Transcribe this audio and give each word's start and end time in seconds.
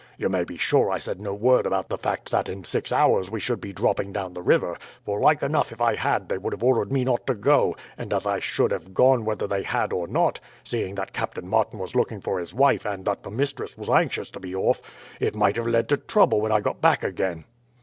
You 0.17 0.29
may 0.29 0.43
be 0.45 0.57
sure 0.57 0.89
I 0.89 0.97
said 0.97 1.21
no 1.21 1.35
word 1.35 1.67
about 1.67 1.89
the 1.89 1.97
fact 1.99 2.31
that 2.31 2.49
in 2.49 2.63
six 2.63 2.91
hours 2.91 3.29
we 3.29 3.39
should 3.39 3.61
be 3.61 3.71
dropping 3.71 4.11
down 4.11 4.33
the 4.33 4.41
river; 4.41 4.79
for 5.05 5.19
like 5.19 5.43
enough 5.43 5.71
if 5.71 5.79
I 5.79 5.93
had 5.93 6.27
they 6.27 6.39
would 6.39 6.53
have 6.53 6.63
ordered 6.63 6.91
me 6.91 7.03
not 7.03 7.27
to 7.27 7.35
go, 7.35 7.75
and 7.99 8.11
as 8.11 8.25
I 8.25 8.39
should 8.39 8.71
have 8.71 8.95
gone 8.95 9.25
whether 9.25 9.45
they 9.45 9.61
had 9.61 9.93
or 9.93 10.07
not 10.07 10.39
seeing 10.63 10.95
that 10.95 11.13
Captain 11.13 11.47
Martin 11.47 11.77
was 11.77 11.93
looking 11.93 12.19
for 12.19 12.39
his 12.39 12.51
wife, 12.51 12.83
and 12.83 13.05
that 13.05 13.21
the 13.21 13.29
mistress 13.29 13.77
was 13.77 13.91
anxious 13.91 14.31
to 14.31 14.39
be 14.39 14.55
off 14.55 14.81
it 15.19 15.35
might 15.35 15.55
have 15.55 15.67
led 15.67 15.87
to 15.89 15.97
trouble 15.97 16.41
when 16.41 16.51
I 16.51 16.61
got 16.61 16.81
back 16.81 17.03
again. 17.03 17.45